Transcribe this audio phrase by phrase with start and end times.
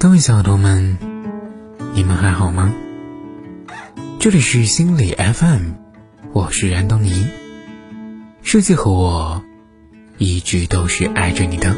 [0.00, 0.96] 各位小耳朵们，
[1.94, 2.72] 你们还好吗？
[4.20, 5.72] 这里是心理 FM，
[6.32, 7.26] 我是安东尼。
[8.42, 9.42] 世界和我
[10.16, 11.76] 一直都是爱着你的，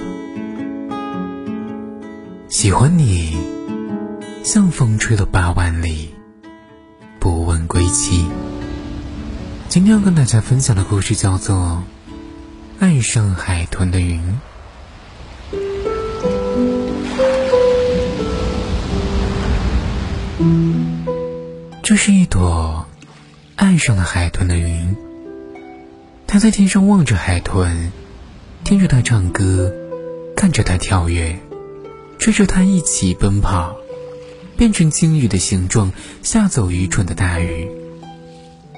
[2.48, 3.36] 喜欢你，
[4.42, 6.14] 像风吹了八万里，
[7.18, 8.26] 不问归期。
[9.70, 11.84] 今天要跟大家分享的故事叫做
[12.80, 14.20] 《爱上海豚的云》。
[21.84, 22.84] 这是一朵
[23.54, 24.96] 爱上了海豚的云。
[26.26, 27.92] 它在天上望着海豚，
[28.64, 29.72] 听着它唱歌，
[30.34, 31.38] 看着它跳跃，
[32.18, 33.76] 追着它一起奔跑，
[34.56, 35.92] 变成鲸鱼的形状，
[36.24, 37.70] 吓走愚蠢的大鱼。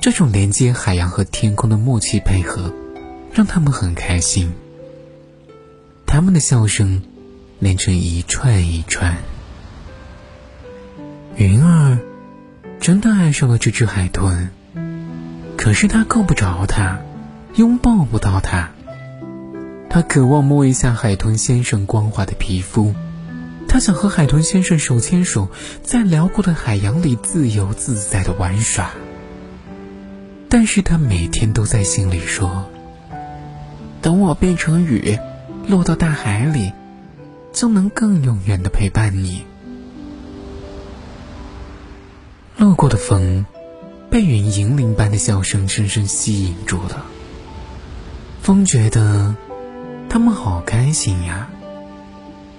[0.03, 2.75] 这种连接海洋和天空的默契配合，
[3.33, 4.51] 让他们很开心。
[6.07, 7.01] 他们的笑声
[7.61, 9.17] 连成一串一串。
[11.37, 12.01] 云儿。
[12.81, 14.49] 真的爱上了这只海豚，
[15.57, 16.99] 可是他够不着它，
[17.55, 18.73] 拥抱不到它。
[19.89, 22.93] 他渴望摸一下海豚先生光滑的皮肤，
[23.69, 25.49] 他想和海豚先生手牵手，
[25.85, 28.91] 在辽阔的海洋里自由自在的玩耍。
[30.55, 32.67] 但是他每天都在心里说
[34.03, 35.19] ：“等我变成雨，
[35.67, 36.75] 落到大海里，
[37.55, 39.47] 就能更永远的陪伴你。”
[42.59, 43.47] 路过的风，
[44.11, 47.07] 被云银铃般的笑声深深吸引住了。
[48.43, 49.35] 风觉得
[50.11, 51.49] 他们好开心呀，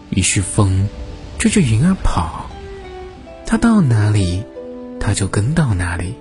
[0.10, 0.90] 于是风
[1.38, 2.50] 追着云儿跑，
[3.46, 4.44] 它到哪里，
[5.00, 6.16] 它就跟到哪里。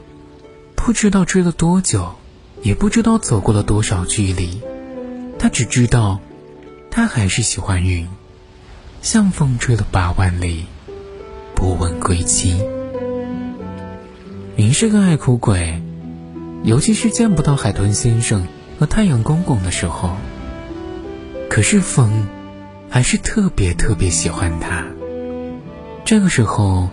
[0.84, 2.16] 不知道追了多久，
[2.60, 4.60] 也不知道走过了多少距离，
[5.38, 6.18] 他只知道，
[6.90, 8.08] 他还是喜欢云，
[9.00, 10.66] 像风吹了八万里，
[11.54, 12.60] 不问归期。
[14.56, 15.80] 云是个爱哭鬼，
[16.64, 18.48] 尤其是见不到海豚先生
[18.80, 20.16] 和太阳公公的时候。
[21.48, 22.26] 可是风，
[22.90, 24.84] 还是特别特别喜欢他。
[26.04, 26.88] 这个时候，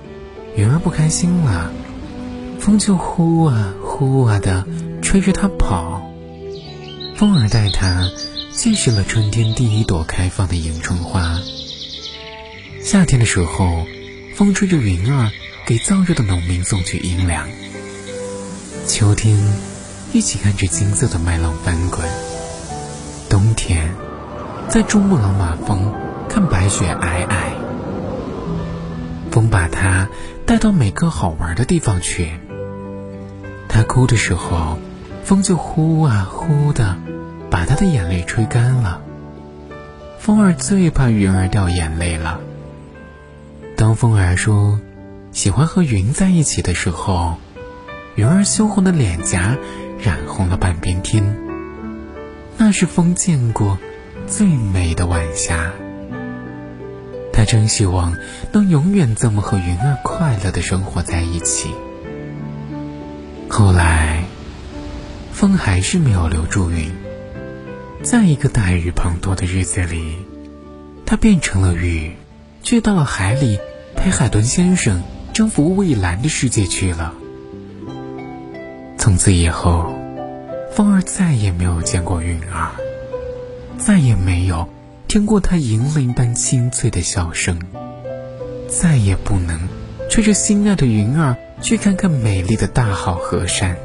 [0.56, 1.72] 云儿不开心了，
[2.60, 4.66] 风就呼啊呼啊的
[5.02, 6.10] 吹着它跑。
[7.16, 8.10] 风儿带它
[8.52, 11.40] 见识了春天第一朵开放的迎春花。
[12.82, 13.86] 夏天的时候，
[14.36, 15.32] 风吹着云儿。
[15.66, 17.48] 给燥热的农民送去阴凉。
[18.88, 19.38] 秋天，
[20.12, 22.10] 一起看着金色的麦浪翻滚。
[23.30, 23.94] 冬天，
[24.68, 25.94] 在珠穆朗玛峰
[26.28, 27.52] 看白雪皑皑。
[29.30, 30.10] 风把它
[30.48, 32.32] 带到每个好玩的地方去。
[33.70, 34.78] 他哭的时候，
[35.24, 36.98] 风就呼啊呼的，
[37.50, 39.02] 把他的眼泪吹干了。
[40.18, 42.42] 风儿最怕云儿掉眼泪了。
[43.78, 44.78] 当风儿说。
[45.32, 47.38] 喜欢和云在一起的时候，
[48.16, 49.56] 云儿羞红的脸颊
[50.00, 51.38] 染红了半边天。
[52.58, 53.78] 那是风见过
[54.26, 55.72] 最美的晚霞。
[57.32, 58.18] 他真希望
[58.52, 61.76] 能永远这么和云儿快乐的生活在一起。
[63.50, 64.24] 后来，
[65.34, 66.92] 风还是没有留住云。
[68.04, 70.16] 在一个大雨滂沱的日子里，
[71.06, 72.14] 它变成了雨，
[72.64, 73.60] 却到了海里
[73.96, 75.04] 陪海豚先生。
[75.32, 77.14] 征服蔚蓝的世界去了。
[78.98, 79.94] 从此以后，
[80.74, 82.72] 风儿再也没有见过云儿，
[83.78, 84.68] 再也没有
[85.08, 87.58] 听过她银铃般清脆的笑声，
[88.68, 89.62] 再也不能
[90.10, 93.78] 吹着心爱的云儿去看看美丽的大好河山。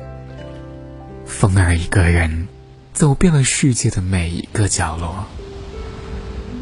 [1.26, 2.48] 风儿一个人
[2.94, 5.26] 走遍了世界的每一个角落，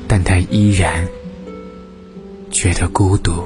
[0.09, 1.06] 但他依然
[2.50, 3.45] 觉得孤独。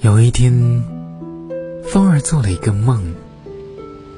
[0.00, 0.84] 有一天，
[1.84, 3.14] 风儿做了一个梦，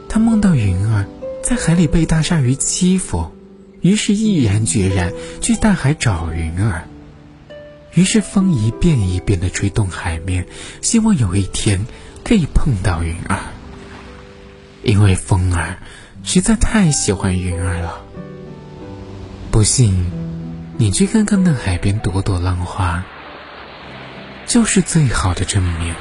[0.08, 1.06] 他梦到云儿
[1.43, 3.31] 在海里被大鲨鱼欺负，
[3.84, 6.88] 于是毅然决然去大海找云儿。
[7.92, 10.46] 于是风一遍一遍的吹动海面，
[10.81, 11.84] 希望有一天
[12.25, 13.40] 可以碰到云儿。
[14.82, 15.81] 因为风儿
[16.22, 18.00] 实在太喜欢云儿了。
[19.50, 20.10] 不信，
[20.78, 23.04] 你去看看那海边朵朵浪花。
[24.46, 25.94] 就是最好的证明。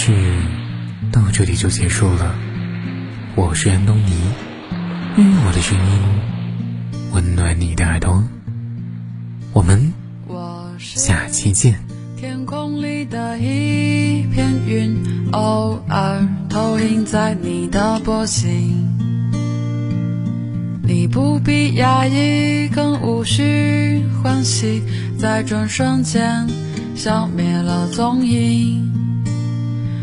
[0.00, 0.12] 事
[1.10, 2.32] 到这里就结束了。
[3.34, 4.12] 我是安东尼，
[5.16, 8.22] 用我的声音温暖你的耳朵。
[9.52, 9.92] 我们
[10.78, 11.80] 下期见。
[12.16, 14.96] 天空里的一片云，
[15.32, 18.88] 偶尔投影在你的波心。
[20.84, 24.80] 你不必压抑，更无需欢喜，
[25.18, 26.46] 在转瞬间
[26.94, 28.86] 消灭了踪影。